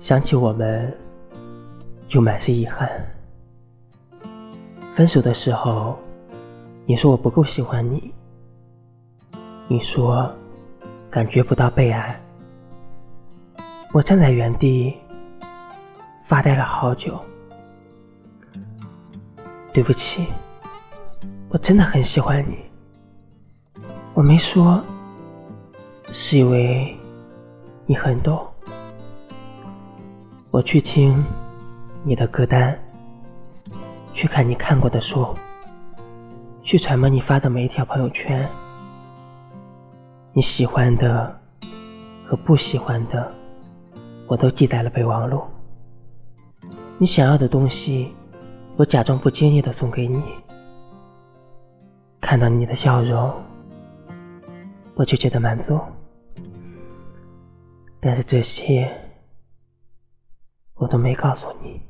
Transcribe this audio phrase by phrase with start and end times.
[0.00, 0.96] 想起我们，
[2.08, 2.88] 就满是遗憾。
[4.96, 5.98] 分手的时候，
[6.86, 8.12] 你说我不够喜欢你，
[9.68, 10.32] 你说
[11.10, 12.20] 感觉不到被爱。
[13.92, 14.94] 我站在原地，
[16.26, 17.18] 发呆了好久。
[19.72, 20.26] 对不起，
[21.48, 22.58] 我真的很喜欢你。
[24.14, 24.82] 我没说，
[26.10, 26.96] 是因为
[27.86, 28.44] 你很懂。
[30.58, 31.24] 我去听
[32.02, 32.76] 你的歌单，
[34.12, 35.32] 去看你看过的书，
[36.64, 38.44] 去揣摩你发的每一条朋友圈。
[40.32, 41.32] 你喜欢的
[42.26, 43.32] 和不喜欢的，
[44.26, 45.40] 我都记在了备忘录。
[46.98, 48.12] 你想要的东西，
[48.76, 50.20] 我假装不经意的送给你。
[52.20, 53.32] 看到你的笑容，
[54.96, 55.78] 我就觉得满足。
[58.00, 58.92] 但是这些。
[60.78, 61.80] 我都没告诉你。